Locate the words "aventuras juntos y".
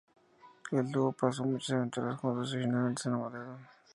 1.75-2.57